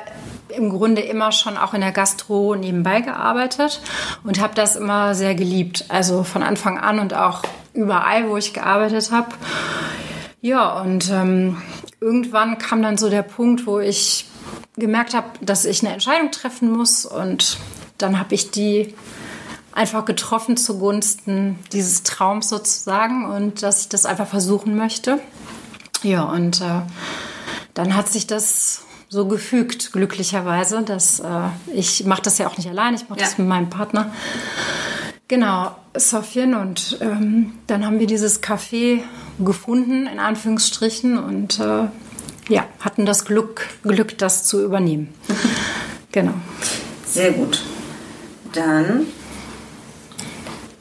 im 0.49 0.69
Grunde 0.69 1.01
immer 1.01 1.31
schon 1.31 1.57
auch 1.57 1.73
in 1.73 1.81
der 1.81 1.91
Gastro 1.91 2.55
nebenbei 2.55 3.01
gearbeitet 3.01 3.81
und 4.23 4.39
habe 4.39 4.55
das 4.55 4.75
immer 4.75 5.15
sehr 5.15 5.35
geliebt. 5.35 5.85
Also 5.89 6.23
von 6.23 6.43
Anfang 6.43 6.77
an 6.77 6.99
und 6.99 7.13
auch 7.13 7.43
überall, 7.73 8.29
wo 8.29 8.37
ich 8.37 8.53
gearbeitet 8.53 9.11
habe. 9.11 9.29
Ja, 10.41 10.79
und 10.81 11.09
ähm, 11.11 11.61
irgendwann 11.99 12.57
kam 12.57 12.81
dann 12.81 12.97
so 12.97 13.09
der 13.09 13.23
Punkt, 13.23 13.67
wo 13.67 13.79
ich 13.79 14.25
gemerkt 14.75 15.13
habe, 15.13 15.27
dass 15.41 15.65
ich 15.65 15.83
eine 15.83 15.93
Entscheidung 15.93 16.31
treffen 16.31 16.71
muss 16.71 17.05
und 17.05 17.57
dann 17.97 18.19
habe 18.19 18.35
ich 18.35 18.51
die 18.51 18.93
einfach 19.73 20.05
getroffen 20.05 20.57
zugunsten 20.57 21.59
dieses 21.71 22.03
Traums 22.03 22.49
sozusagen 22.49 23.25
und 23.25 23.61
dass 23.61 23.81
ich 23.81 23.89
das 23.89 24.05
einfach 24.05 24.27
versuchen 24.27 24.75
möchte. 24.75 25.19
Ja, 26.03 26.23
und 26.23 26.61
äh, 26.61 26.81
dann 27.77 27.95
hat 27.95 28.09
sich 28.09 28.25
das 28.25 28.81
so 29.07 29.27
gefügt, 29.27 29.93
glücklicherweise, 29.93 30.81
dass 30.81 31.19
äh, 31.19 31.23
ich 31.73 32.05
mache 32.05 32.23
das 32.23 32.39
ja 32.39 32.47
auch 32.47 32.57
nicht 32.57 32.67
allein, 32.67 32.95
ich 32.95 33.07
mache 33.07 33.19
ja. 33.19 33.25
das 33.25 33.37
mit 33.37 33.47
meinem 33.47 33.69
Partner. 33.69 34.11
Genau, 35.27 35.75
Sofien 35.95 36.55
und 36.55 36.97
ähm, 37.01 37.53
dann 37.67 37.85
haben 37.85 37.99
wir 37.99 38.07
dieses 38.07 38.41
Café 38.41 39.01
gefunden, 39.39 40.07
in 40.07 40.19
Anführungsstrichen, 40.19 41.19
und 41.19 41.59
äh, 41.59 41.87
ja, 42.49 42.65
hatten 42.79 43.05
das 43.05 43.25
Glück, 43.25 43.67
Glück, 43.83 44.17
das 44.17 44.45
zu 44.45 44.63
übernehmen. 44.63 45.13
genau. 46.11 46.33
Sehr 47.05 47.31
gut. 47.33 47.61
Dann 48.53 49.05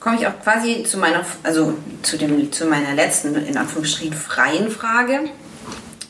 komme 0.01 0.17
ich 0.17 0.27
auch 0.27 0.41
quasi 0.43 0.85
zu 0.85 0.97
meiner, 0.97 1.27
also 1.43 1.75
zu, 2.03 2.17
dem, 2.17 2.51
zu 2.53 2.65
meiner 2.67 2.95
letzten, 2.95 3.35
in 3.35 3.57
Anführungsstrichen, 3.59 4.15
freien 4.15 4.71
Frage. 4.71 5.29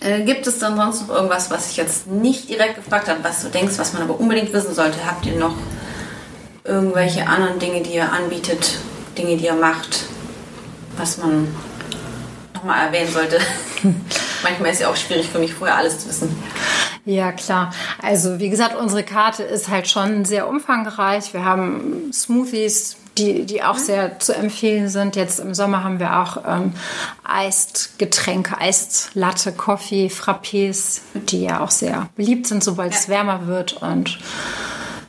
Äh, 0.06 0.22
gibt 0.22 0.46
es 0.46 0.60
dann 0.60 0.76
sonst 0.76 1.08
noch 1.08 1.16
irgendwas, 1.16 1.50
was 1.50 1.70
ich 1.70 1.76
jetzt 1.76 2.06
nicht 2.06 2.48
direkt 2.48 2.76
gefragt 2.76 3.08
habe, 3.08 3.25
was 3.25 3.42
du 3.42 3.48
denkst, 3.48 3.76
was 3.76 3.92
man 3.92 4.02
aber 4.02 4.20
unbedingt 4.20 4.52
wissen 4.52 4.72
sollte? 4.72 5.04
Habt 5.04 5.26
ihr 5.26 5.36
noch 5.36 5.56
irgendwelche 6.62 7.26
anderen 7.26 7.58
Dinge, 7.58 7.82
die 7.82 7.94
ihr 7.94 8.12
anbietet, 8.12 8.78
Dinge, 9.18 9.36
die 9.36 9.46
ihr 9.46 9.54
macht, 9.54 10.04
was 10.96 11.18
man 11.18 11.48
nochmal 12.54 12.86
erwähnen 12.86 13.10
sollte? 13.12 13.40
Manchmal 14.44 14.70
ist 14.70 14.76
es 14.76 14.82
ja 14.82 14.88
auch 14.88 14.96
schwierig 14.96 15.28
für 15.28 15.40
mich, 15.40 15.52
vorher 15.52 15.76
alles 15.76 15.98
zu 15.98 16.08
wissen. 16.08 16.36
Ja, 17.04 17.32
klar. 17.32 17.72
Also 18.00 18.38
wie 18.38 18.50
gesagt, 18.50 18.76
unsere 18.76 19.02
Karte 19.02 19.42
ist 19.42 19.68
halt 19.68 19.88
schon 19.88 20.25
sehr 20.25 20.48
umfangreich. 20.48 21.32
Wir 21.32 21.44
haben 21.44 22.12
Smoothies, 22.12 22.96
die, 23.18 23.44
die 23.46 23.62
auch 23.62 23.78
sehr 23.78 24.18
zu 24.18 24.35
empfehlen 24.35 24.88
sind. 24.88 25.16
Jetzt 25.16 25.40
im 25.40 25.54
Sommer 25.54 25.85
haben 25.85 25.99
wir 25.99 26.18
auch 26.18 26.38
ähm, 26.46 26.73
Eist 27.25 27.99
Getränke, 27.99 28.58
Eist 28.58 29.11
Latte, 29.14 29.52
Coffee, 29.52 30.08
Frappés, 30.08 31.00
die 31.14 31.44
ja 31.44 31.61
auch 31.61 31.70
sehr 31.70 32.08
beliebt 32.16 32.46
sind, 32.46 32.62
sobald 32.62 32.92
ja. 32.92 32.99
es 32.99 33.08
wärmer 33.08 33.46
wird. 33.46 33.82
Und 33.82 34.18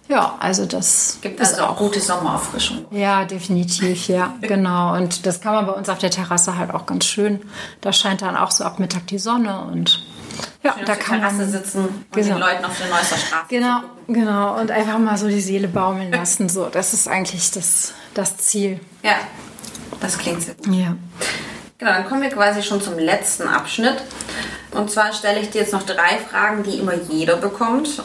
ja, 0.07 0.35
also 0.39 0.65
das 0.65 1.19
gibt 1.21 1.39
also 1.41 1.63
auch 1.63 1.77
gute 1.77 1.99
Sommerauffrischung. 1.99 2.85
Ja, 2.91 3.25
definitiv, 3.25 4.07
ja, 4.07 4.35
genau. 4.41 4.95
Und 4.95 5.25
das 5.25 5.41
kann 5.41 5.53
man 5.53 5.65
bei 5.65 5.73
uns 5.73 5.89
auf 5.89 5.97
der 5.97 6.11
Terrasse 6.11 6.57
halt 6.57 6.73
auch 6.73 6.85
ganz 6.85 7.05
schön. 7.05 7.41
Da 7.81 7.91
scheint 7.91 8.21
dann 8.21 8.37
auch 8.37 8.51
so 8.51 8.63
ab 8.63 8.79
Mittag 8.79 9.07
die 9.07 9.19
Sonne 9.19 9.61
und 9.61 10.01
ja, 10.63 10.75
da 10.85 10.95
kann 10.95 11.21
man 11.21 11.49
sitzen 11.49 11.85
und 11.85 12.11
genau. 12.11 12.35
den 12.35 12.39
Leuten 12.39 12.65
auf 12.65 12.77
der 12.77 12.87
Neusser 12.87 13.17
Straße. 13.17 13.45
Genau, 13.49 13.81
genau. 14.07 14.59
Und 14.59 14.71
einfach 14.71 14.97
mal 14.97 15.17
so 15.17 15.27
die 15.27 15.41
Seele 15.41 15.67
baumeln 15.67 16.11
lassen. 16.11 16.49
So, 16.49 16.67
das 16.69 16.93
ist 16.93 17.07
eigentlich 17.07 17.51
das, 17.51 17.93
das 18.13 18.37
Ziel. 18.37 18.79
Ja, 19.03 19.15
das 19.99 20.17
klingt 20.17 20.41
sehr 20.41 20.55
gut. 20.55 20.67
Ja. 20.67 20.95
Genau, 21.77 21.91
dann 21.91 22.07
kommen 22.07 22.23
wir 22.23 22.29
quasi 22.29 22.63
schon 22.63 22.81
zum 22.81 22.97
letzten 22.97 23.47
Abschnitt. 23.47 24.01
Und 24.71 24.89
zwar 24.89 25.13
stelle 25.13 25.39
ich 25.39 25.51
dir 25.51 25.61
jetzt 25.61 25.73
noch 25.73 25.83
drei 25.83 26.17
Fragen, 26.29 26.63
die 26.63 26.79
immer 26.79 26.95
jeder 26.95 27.37
bekommt, 27.37 28.01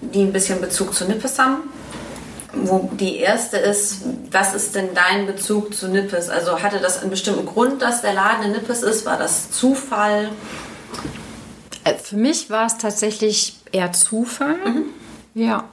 die 0.00 0.22
ein 0.22 0.32
bisschen 0.32 0.60
Bezug 0.60 0.94
zu 0.94 1.06
Nippes 1.06 1.38
haben. 1.38 1.62
Wo 2.52 2.90
die 2.92 3.16
erste 3.16 3.56
ist, 3.56 4.02
was 4.30 4.54
ist 4.54 4.74
denn 4.74 4.90
dein 4.94 5.26
Bezug 5.26 5.74
zu 5.74 5.88
Nippes? 5.88 6.28
Also 6.28 6.62
hatte 6.62 6.78
das 6.78 7.00
einen 7.00 7.10
bestimmten 7.10 7.46
Grund, 7.46 7.82
dass 7.82 8.02
der 8.02 8.14
Laden 8.14 8.44
in 8.44 8.52
Nippes 8.52 8.82
ist? 8.82 9.06
War 9.06 9.16
das 9.16 9.50
Zufall? 9.50 10.30
Äh, 11.88 11.98
für 11.98 12.16
mich 12.16 12.50
war 12.50 12.66
es 12.66 12.78
tatsächlich 12.78 13.56
eher 13.72 13.92
Zufall. 13.92 14.56
Mhm. 14.64 14.84
Ja. 15.34 15.64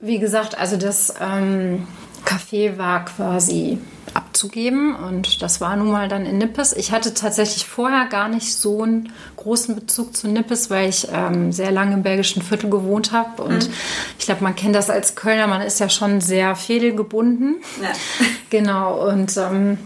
Wie 0.00 0.18
gesagt, 0.18 0.58
also 0.58 0.76
das 0.76 1.14
ähm, 1.20 1.86
Café 2.24 2.76
war 2.78 3.04
quasi 3.04 3.78
abzugeben 4.14 4.94
und 4.94 5.40
das 5.40 5.60
war 5.60 5.76
nun 5.76 5.90
mal 5.90 6.08
dann 6.08 6.26
in 6.26 6.38
Nippes. 6.38 6.72
Ich 6.72 6.92
hatte 6.92 7.14
tatsächlich 7.14 7.64
vorher 7.64 8.06
gar 8.06 8.28
nicht 8.28 8.54
so 8.54 8.82
einen 8.82 9.12
großen 9.36 9.74
Bezug 9.74 10.16
zu 10.16 10.28
Nippes, 10.28 10.70
weil 10.70 10.88
ich 10.88 11.08
ähm, 11.12 11.52
sehr 11.52 11.70
lange 11.70 11.94
im 11.94 12.02
belgischen 12.02 12.42
Viertel 12.42 12.68
gewohnt 12.68 13.12
habe 13.12 13.42
und 13.42 13.68
mhm. 13.68 13.74
ich 14.18 14.26
glaube, 14.26 14.44
man 14.44 14.54
kennt 14.54 14.74
das 14.74 14.90
als 14.90 15.14
Kölner, 15.14 15.46
man 15.46 15.62
ist 15.62 15.80
ja 15.80 15.88
schon 15.88 16.20
sehr 16.20 16.56
fädelgebunden. 16.56 17.56
Ja. 17.82 17.92
Genau 18.50 19.08
und 19.08 19.34
ähm, 19.38 19.78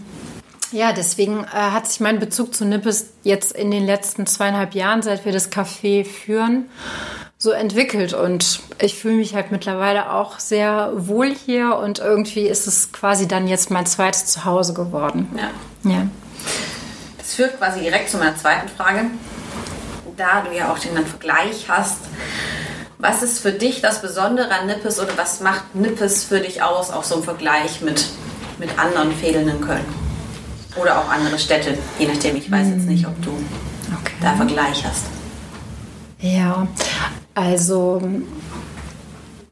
ja, 0.71 0.91
deswegen 0.91 1.43
äh, 1.43 1.47
hat 1.47 1.87
sich 1.87 1.99
mein 1.99 2.19
Bezug 2.19 2.53
zu 2.53 2.65
Nippes 2.65 3.07
jetzt 3.23 3.53
in 3.53 3.71
den 3.71 3.85
letzten 3.85 4.27
zweieinhalb 4.27 4.73
Jahren, 4.73 5.01
seit 5.01 5.25
wir 5.25 5.31
das 5.31 5.51
Café 5.51 6.05
führen, 6.05 6.69
so 7.37 7.51
entwickelt. 7.51 8.13
Und 8.13 8.59
ich 8.79 8.95
fühle 8.95 9.15
mich 9.15 9.35
halt 9.35 9.51
mittlerweile 9.51 10.11
auch 10.11 10.39
sehr 10.39 10.91
wohl 10.95 11.33
hier 11.33 11.77
und 11.77 11.99
irgendwie 11.99 12.47
ist 12.47 12.67
es 12.67 12.91
quasi 12.91 13.27
dann 13.27 13.47
jetzt 13.47 13.71
mein 13.71 13.85
zweites 13.85 14.25
Zuhause 14.25 14.73
geworden. 14.73 15.29
Ja. 15.37 15.91
ja. 15.91 16.07
Das 17.17 17.33
führt 17.33 17.57
quasi 17.57 17.81
direkt 17.81 18.09
zu 18.09 18.17
meiner 18.17 18.35
zweiten 18.35 18.67
Frage. 18.67 19.05
Da 20.17 20.41
du 20.41 20.55
ja 20.55 20.71
auch 20.71 20.79
den 20.79 21.05
Vergleich 21.05 21.65
hast, 21.69 21.99
was 22.97 23.21
ist 23.21 23.39
für 23.39 23.51
dich 23.51 23.81
das 23.81 24.01
Besondere 24.01 24.49
an 24.49 24.65
Nippes 24.65 24.99
oder 24.99 25.15
was 25.15 25.41
macht 25.41 25.75
Nippes 25.75 26.23
für 26.23 26.39
dich 26.39 26.63
aus, 26.63 26.89
auch 26.89 27.03
so 27.03 27.15
im 27.15 27.23
Vergleich 27.23 27.81
mit, 27.81 28.07
mit 28.57 28.79
anderen 28.79 29.11
Fädeln 29.11 29.47
in 29.47 29.61
Köln? 29.61 29.85
Oder 30.81 30.99
auch 30.99 31.09
andere 31.09 31.39
Städte, 31.39 31.77
je 31.99 32.07
nachdem. 32.07 32.35
Ich 32.35 32.51
weiß 32.51 32.67
jetzt 32.67 32.87
nicht, 32.87 33.07
ob 33.07 33.21
du 33.21 33.31
okay. 33.99 34.13
da 34.21 34.35
Vergleich 34.35 34.85
hast. 34.85 35.05
Ja, 36.19 36.67
also 37.35 38.01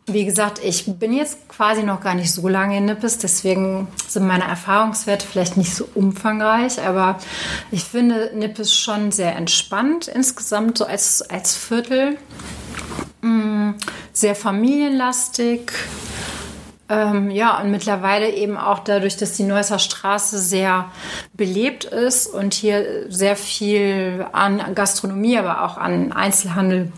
wie 0.08 0.26
gesagt, 0.26 0.60
ich 0.64 0.86
bin 1.00 1.14
jetzt 1.14 1.50
quasi 1.50 1.82
noch 1.84 2.00
gar 2.00 2.14
nicht 2.14 2.32
so 2.32 2.48
lange 2.48 2.78
in 2.78 2.86
Nippes, 2.86 3.18
deswegen 3.18 3.88
sind 4.08 4.28
meine 4.28 4.44
Erfahrungswerte 4.44 5.26
vielleicht 5.26 5.58
nicht 5.58 5.74
so 5.74 5.88
umfangreich, 5.96 6.80
aber 6.82 7.18
ich 7.72 7.84
finde 7.84 8.32
Nippes 8.36 8.76
schon 8.76 9.12
sehr 9.12 9.36
entspannt 9.36 10.08
insgesamt, 10.08 10.78
so 10.78 10.86
als, 10.86 11.24
als 11.24 11.56
Viertel. 11.56 12.18
Mm, 13.22 13.72
sehr 14.14 14.36
familienlastig, 14.36 15.72
ähm, 16.88 17.32
ja, 17.32 17.60
und 17.60 17.72
mittlerweile 17.72 18.30
eben 18.30 18.58
auch 18.58 18.80
dadurch, 18.80 19.18
dass 19.18 19.34
die 19.34 19.44
Neusser 19.44 19.80
Straße 19.80 20.38
sehr 20.38 20.92
belebt 21.34 21.86
ist 21.86 22.28
und 22.28 22.54
hier 22.54 23.12
sehr 23.12 23.36
viel 23.36 24.26
an 24.32 24.62
Gastronomie, 24.76 25.38
aber 25.38 25.64
auch 25.64 25.78
an 25.78 26.12
Einzelhandel 26.12 26.92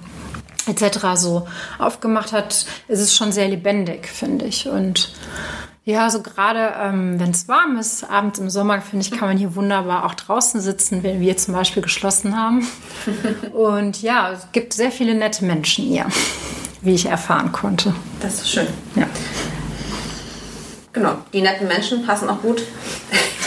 etc. 0.68 1.00
so 1.16 1.48
aufgemacht 1.80 2.34
hat, 2.34 2.66
ist 2.88 3.00
es 3.00 3.16
schon 3.16 3.32
sehr 3.32 3.48
lebendig, 3.48 4.08
finde 4.08 4.46
ich. 4.46 4.68
Und 4.68 5.14
ja, 5.86 6.10
so 6.10 6.22
gerade 6.22 6.74
ähm, 6.82 7.18
wenn 7.18 7.32
es 7.32 7.48
warm 7.48 7.78
ist, 7.78 8.04
abends 8.04 8.40
im 8.40 8.50
Sommer, 8.50 8.82
finde 8.82 9.06
ich, 9.06 9.12
kann 9.12 9.30
man 9.30 9.38
hier 9.38 9.56
wunderbar 9.56 10.06
auch 10.06 10.16
draußen 10.16 10.60
sitzen, 10.60 11.02
wenn 11.02 11.22
wir 11.22 11.38
zum 11.38 11.54
Beispiel 11.54 11.82
geschlossen 11.82 12.38
haben. 12.38 12.68
Und 13.54 14.02
ja, 14.02 14.34
es 14.34 14.52
gibt 14.52 14.74
sehr 14.74 14.92
viele 14.92 15.16
nette 15.16 15.46
Menschen 15.46 15.86
hier, 15.86 16.08
wie 16.82 16.94
ich 16.94 17.06
erfahren 17.06 17.54
konnte. 17.54 17.96
Das 18.20 18.42
ist 18.42 18.50
schön. 18.50 18.68
Ja. 18.98 19.08
Genau, 20.98 21.14
die 21.32 21.42
netten 21.42 21.68
Menschen 21.68 22.04
passen 22.08 22.28
auch 22.28 22.42
gut. 22.42 22.64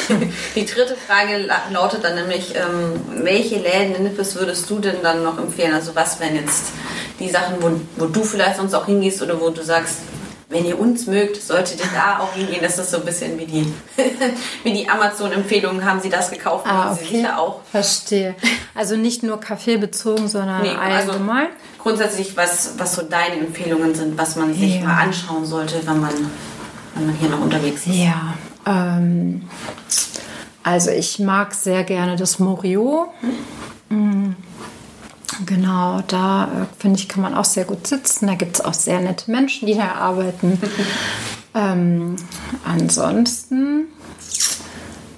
die 0.55 0.65
dritte 0.65 0.95
Frage 0.95 1.51
lautet 1.73 2.05
dann 2.05 2.15
nämlich, 2.15 2.55
ähm, 2.55 3.25
welche 3.25 3.57
Läden 3.57 3.97
in 3.97 4.05
Nippes 4.05 4.37
würdest 4.37 4.71
du 4.71 4.79
denn 4.79 5.03
dann 5.03 5.25
noch 5.25 5.37
empfehlen? 5.37 5.75
Also 5.75 5.97
was 5.97 6.21
wären 6.21 6.37
jetzt 6.37 6.67
die 7.19 7.29
Sachen, 7.29 7.57
wo, 7.61 7.73
wo 7.97 8.07
du 8.07 8.23
vielleicht 8.23 8.59
sonst 8.59 8.73
auch 8.73 8.87
hingehst 8.87 9.21
oder 9.21 9.41
wo 9.41 9.51
du 9.51 9.65
sagst, 9.65 9.97
wenn 10.49 10.65
ihr 10.65 10.79
uns 10.79 11.07
mögt, 11.07 11.43
solltet 11.43 11.81
ihr 11.81 11.91
da 11.93 12.21
auch 12.21 12.33
hingehen. 12.35 12.61
Das 12.63 12.79
ist 12.79 12.93
so 12.93 12.99
ein 12.99 13.05
bisschen 13.05 13.37
wie 13.37 13.47
die, 13.47 13.73
wie 14.63 14.73
die 14.73 14.89
Amazon-Empfehlungen. 14.89 15.85
Haben 15.85 16.01
Sie 16.01 16.09
das 16.09 16.31
gekauft? 16.31 16.67
Ah, 16.69 16.93
okay. 16.93 17.05
Sie 17.05 17.17
sicher 17.17 17.39
auch. 17.39 17.63
Verstehe. 17.71 18.37
Also 18.77 18.97
nicht 18.97 19.25
nur 19.25 19.41
Kaffee 19.41 19.77
bezogen, 19.77 20.29
sondern 20.29 20.63
nee, 20.63 20.71
allgemein. 20.71 21.47
Also 21.47 21.83
grundsätzlich, 21.83 22.37
was, 22.37 22.75
was 22.79 22.95
so 22.95 23.03
deine 23.03 23.37
Empfehlungen 23.37 23.95
sind, 23.97 24.17
was 24.17 24.37
man 24.37 24.55
sich 24.55 24.77
ja. 24.77 24.87
mal 24.87 25.03
anschauen 25.03 25.45
sollte, 25.45 25.85
wenn 25.87 26.01
man 26.01 26.15
wenn 26.95 27.07
man 27.07 27.15
hier 27.17 27.29
noch 27.29 27.41
unterwegs 27.41 27.87
ist? 27.87 27.95
Ja, 27.95 28.35
ähm, 28.67 29.43
also 30.63 30.91
ich 30.91 31.19
mag 31.19 31.55
sehr 31.55 31.85
gerne 31.85 32.17
das 32.17 32.39
Morio. 32.39 33.13
Mhm. 33.89 34.37
Genau, 35.47 36.03
da 36.07 36.45
äh, 36.45 36.49
finde 36.79 36.99
ich, 36.99 37.09
kann 37.09 37.23
man 37.23 37.35
auch 37.35 37.45
sehr 37.45 37.65
gut 37.65 37.87
sitzen. 37.87 38.27
Da 38.27 38.35
gibt 38.35 38.57
es 38.57 38.65
auch 38.65 38.75
sehr 38.75 39.01
nette 39.01 39.31
Menschen, 39.31 39.67
die 39.67 39.75
da 39.75 39.93
arbeiten. 39.93 40.61
Ähm, 41.53 42.15
ansonsten 42.65 43.87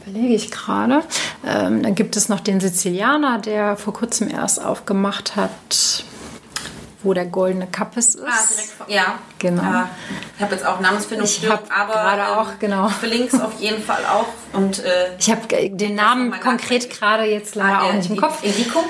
überlege 0.06 0.34
ich 0.34 0.50
gerade. 0.50 1.02
Ähm, 1.46 1.82
dann 1.82 1.94
gibt 1.94 2.16
es 2.16 2.28
noch 2.30 2.40
den 2.40 2.60
Sizilianer, 2.60 3.38
der 3.38 3.76
vor 3.76 3.92
kurzem 3.92 4.30
erst 4.30 4.64
aufgemacht 4.64 5.36
hat, 5.36 6.04
wo 7.02 7.14
der 7.14 7.26
goldene 7.26 7.66
Kappes 7.66 8.14
ist. 8.14 8.24
Ah, 8.24 8.48
direkt 8.50 8.70
vor, 8.70 8.88
ja. 8.88 9.18
Genau. 9.38 9.62
Ja, 9.62 9.90
ich 10.36 10.42
habe 10.42 10.54
jetzt 10.54 10.66
auch 10.66 10.80
Namensfindung 10.80 11.26
Ich 11.26 11.48
hab 11.48 11.64
aber 11.76 11.92
gerade 11.92 12.22
ähm, 12.22 12.38
auch, 12.38 12.58
genau. 12.58 12.88
Ich 12.88 12.94
verlinke 12.94 13.36
es 13.36 13.42
auf 13.42 13.58
jeden 13.60 13.82
Fall 13.82 14.04
auch. 14.06 14.26
Und, 14.52 14.84
äh, 14.84 15.16
Ich 15.18 15.30
habe 15.30 15.40
den 15.70 15.94
Namen 15.94 16.32
konkret 16.40 16.90
gerade 16.90 17.24
jetzt 17.24 17.54
leider 17.54 17.82
auch 17.82 17.92
äh, 17.92 17.96
nicht 17.96 18.10
im 18.10 18.16
Kopf. 18.16 18.42
Indico? 18.42 18.84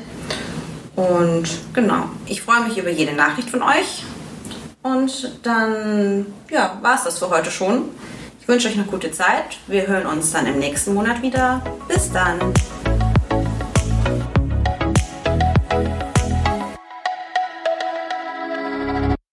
Und 0.95 1.49
genau, 1.73 2.11
ich 2.27 2.42
freue 2.42 2.64
mich 2.64 2.77
über 2.77 2.90
jede 2.90 3.14
Nachricht 3.14 3.49
von 3.49 3.62
euch. 3.62 4.03
Und 4.87 5.33
dann, 5.42 6.27
ja, 6.49 6.79
war 6.81 6.94
es 6.94 7.05
das 7.05 7.18
für 7.18 7.29
heute 7.29 7.51
schon. 7.51 7.88
Ich 8.40 8.46
wünsche 8.46 8.68
euch 8.68 8.75
eine 8.75 8.85
gute 8.85 9.11
Zeit. 9.11 9.59
Wir 9.66 9.88
hören 9.88 10.07
uns 10.07 10.31
dann 10.31 10.46
im 10.46 10.61
nächsten 10.61 10.94
Monat 10.94 11.22
wieder. 11.22 11.61
Bis 11.88 12.12
dann. 12.12 12.38